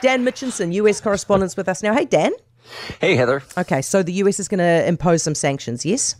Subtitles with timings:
[0.00, 1.94] Dan Mitchinson, US correspondent, with us now.
[1.94, 2.32] Hey, Dan.
[3.00, 3.42] Hey, Heather.
[3.58, 6.16] Okay, so the US is going to impose some sanctions, yes?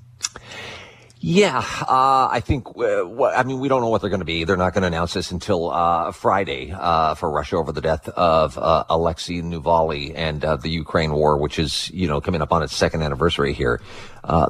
[1.23, 2.69] Yeah, uh, I think.
[2.69, 4.45] Uh, what, I mean, we don't know what they're going to be.
[4.45, 8.09] They're not going to announce this until uh, Friday uh, for Russia over the death
[8.09, 12.53] of uh, Alexei Navalny and uh, the Ukraine war, which is you know coming up
[12.53, 13.83] on its second anniversary here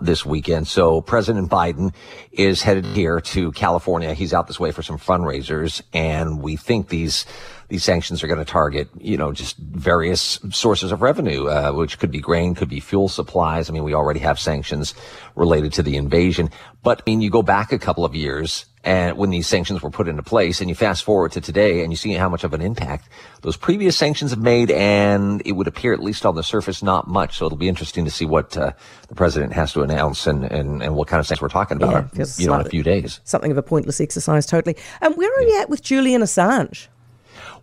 [0.00, 0.68] this weekend.
[0.68, 1.92] So President Biden
[2.30, 4.14] is headed here to California.
[4.14, 7.26] He's out this way for some fundraisers, and we think these
[7.70, 11.98] these sanctions are going to target, you know, just various sources of revenue, uh, which
[11.98, 13.70] could be grain, could be fuel supplies.
[13.70, 14.94] I mean, we already have sanctions
[15.36, 16.50] related to the invasion.
[16.82, 19.90] But I mean, you go back a couple of years and when these sanctions were
[19.90, 22.54] put into place and you fast forward to today and you see how much of
[22.54, 23.08] an impact
[23.42, 27.06] those previous sanctions have made and it would appear at least on the surface not
[27.06, 28.72] much so it'll be interesting to see what uh,
[29.08, 32.08] the president has to announce and, and, and what kind of things we're talking about
[32.14, 35.30] yeah, you know in a few days something of a pointless exercise totally um, where
[35.30, 35.48] are yeah.
[35.48, 36.88] you at with julian assange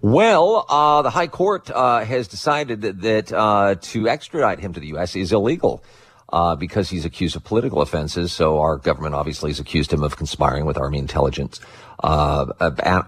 [0.01, 4.79] well, uh, the High Court uh, has decided that, that uh, to extradite him to
[4.79, 5.15] the U.S.
[5.15, 5.83] is illegal.
[6.29, 8.33] Uh, because he's accused of political offenses.
[8.33, 11.61] So our government obviously has accused him of conspiring with Army intelligence.
[12.03, 12.45] Uh,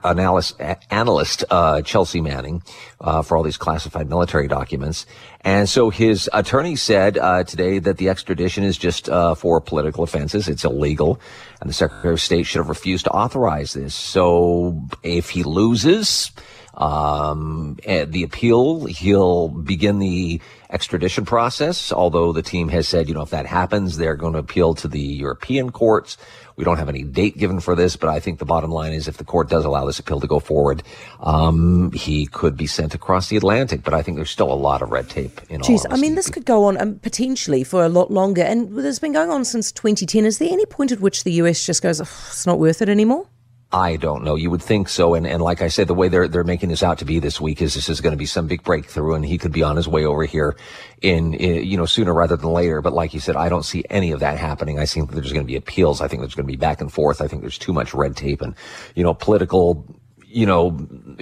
[0.05, 2.63] analyst, analyst uh, Chelsea Manning
[3.01, 5.05] uh, for all these classified military documents.
[5.41, 10.05] And so his attorney said uh, today that the extradition is just uh, for political
[10.05, 10.47] offenses.
[10.47, 11.19] It's illegal.
[11.59, 13.93] And the Secretary of State should have refused to authorize this.
[13.93, 16.31] So if he loses,
[16.79, 23.21] um, the appeal, he'll begin the extradition process, although the team has said, you know,
[23.21, 26.17] if that happens, they're going to appeal to the European courts.
[26.55, 29.07] We don't have any date given for this, but I think the bottom line is
[29.07, 30.83] if the court does allow this appeal to go forward,
[31.21, 33.83] um, he could be sent across the Atlantic.
[33.83, 36.29] But I think there's still a lot of red tape in Jeez, I mean, this
[36.29, 38.41] could go on um, potentially for a lot longer.
[38.41, 40.25] And it's been going on since 2010.
[40.25, 43.25] Is there any point at which the US just goes, it's not worth it anymore?
[43.71, 44.33] I don't know.
[44.33, 45.13] You would think so.
[45.13, 47.39] And, and like I said, the way they're, they're making this out to be this
[47.39, 49.75] week is this is going to be some big breakthrough and he could be on
[49.75, 50.55] his way over here
[51.03, 52.81] in, in, you know, sooner rather than later.
[52.81, 54.79] But like you said, I don't see any of that happening.
[54.79, 56.01] I think there's going to be appeals.
[56.01, 57.21] I think there's going to be back and forth.
[57.21, 58.55] I think there's too much red tape and,
[58.95, 59.85] you know, political,
[60.25, 60.69] you know,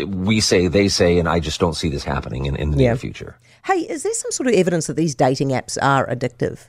[0.08, 2.92] we say, they say, and I just don't see this happening in, in the yeah.
[2.92, 3.38] near future.
[3.66, 6.68] Hey, is there some sort of evidence that these dating apps are addictive?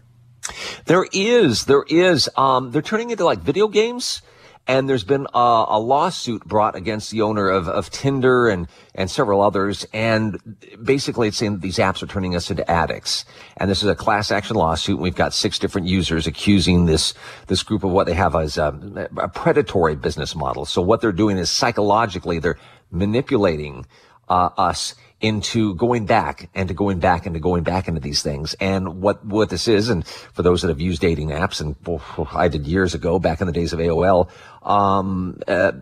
[0.86, 1.66] There is.
[1.66, 2.28] There is.
[2.36, 4.22] Um, they're turning into like video games
[4.68, 9.10] and there's been a, a, lawsuit brought against the owner of, of Tinder and, and
[9.10, 9.86] several others.
[9.94, 10.38] And
[10.84, 13.24] basically it's saying that these apps are turning us into addicts.
[13.56, 14.98] And this is a class action lawsuit.
[14.98, 17.14] We've got six different users accusing this,
[17.46, 20.66] this group of what they have as a, a predatory business model.
[20.66, 22.58] So what they're doing is psychologically, they're
[22.90, 23.86] manipulating
[24.28, 28.22] uh, us into going back and to going back and to going back into these
[28.22, 28.54] things.
[28.60, 32.28] And what, what this is, and for those that have used dating apps, and oh,
[32.32, 34.28] I did years ago, back in the days of AOL,
[34.62, 35.72] um, uh,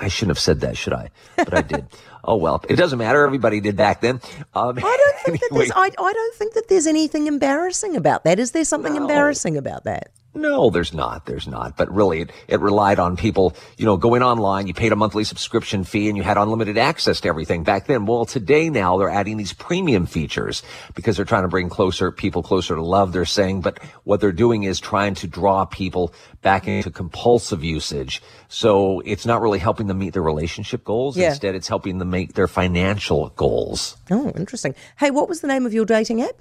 [0.00, 1.10] I shouldn't have said that, should I?
[1.36, 1.86] But I did.
[2.24, 3.24] oh well, it doesn't matter.
[3.24, 4.20] Everybody did back then.
[4.54, 5.38] Um, I don't think anyway.
[5.38, 5.70] that there's.
[5.74, 8.38] I, I don't think that there's anything embarrassing about that.
[8.38, 9.02] Is there something no.
[9.02, 10.10] embarrassing about that?
[10.34, 11.26] No, there's not.
[11.26, 11.76] There's not.
[11.76, 14.66] But really, it, it relied on people, you know, going online.
[14.66, 18.06] You paid a monthly subscription fee and you had unlimited access to everything back then.
[18.06, 20.62] Well, today now they're adding these premium features
[20.94, 23.12] because they're trying to bring closer people closer to love.
[23.12, 28.22] They're saying, but what they're doing is trying to draw people back into compulsive usage.
[28.48, 31.16] So it's not really helping them meet their relationship goals.
[31.16, 31.30] Yeah.
[31.30, 33.96] Instead, it's helping them make their financial goals.
[34.10, 34.76] Oh, interesting.
[34.98, 36.36] Hey, what was the name of your dating app?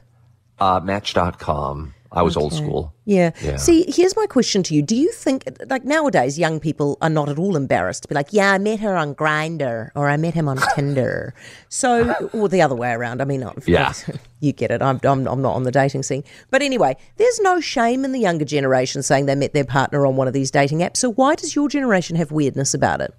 [0.59, 1.93] Uh, Match.com.
[2.11, 2.43] I was okay.
[2.43, 2.93] old school.
[3.05, 3.31] Yeah.
[3.41, 3.57] yeah.
[3.57, 4.81] See, here's my question to you.
[4.81, 8.29] Do you think, like nowadays, young people are not at all embarrassed to be like,
[8.31, 11.33] yeah, I met her on Grindr or I met him on Tinder.
[11.69, 13.21] So, or the other way around.
[13.21, 13.93] I mean, yeah.
[14.39, 14.81] you get it.
[14.81, 16.23] I'm, I'm, I'm not on the dating scene.
[16.49, 20.15] But anyway, there's no shame in the younger generation saying they met their partner on
[20.15, 20.97] one of these dating apps.
[20.97, 23.13] So why does your generation have weirdness about it?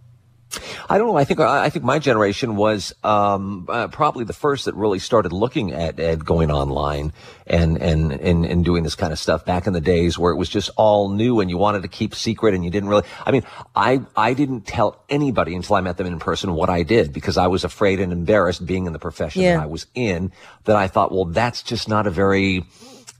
[0.89, 1.17] I don't know.
[1.17, 5.33] I think I think my generation was um, uh, probably the first that really started
[5.33, 7.13] looking at, at going online
[7.47, 10.37] and, and and and doing this kind of stuff back in the days where it
[10.37, 13.05] was just all new and you wanted to keep secret and you didn't really.
[13.27, 13.43] I mean,
[13.77, 17.37] I I didn't tell anybody until I met them in person what I did because
[17.37, 19.57] I was afraid and embarrassed being in the profession yeah.
[19.57, 20.33] that I was in.
[20.65, 22.65] That I thought, well, that's just not a very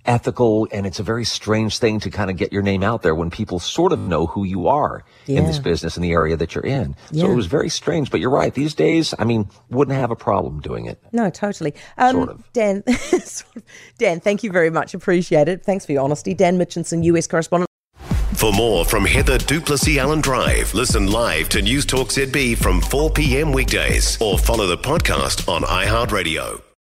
[0.05, 3.15] ethical and it's a very strange thing to kind of get your name out there
[3.15, 5.39] when people sort of know who you are yeah.
[5.39, 6.97] in this business in the area that you're in.
[7.11, 7.25] Yeah.
[7.25, 8.53] So it was very strange, but you're right.
[8.53, 11.03] These days, I mean, wouldn't have a problem doing it.
[11.13, 11.75] No, totally.
[11.99, 12.53] Um, sort of.
[12.53, 12.85] Dan,
[13.99, 14.95] Dan, thank you very much.
[14.95, 15.65] Appreciate it.
[15.65, 16.35] Thanks for your honesty.
[16.35, 17.69] Dan Mitchinson, US correspondent.
[18.35, 23.11] For more from Heather du Plessis-Allen Drive, listen live to News Talk ZB from 4
[23.11, 23.53] p.m.
[23.53, 26.68] weekdays or follow the podcast on iHeartRadio.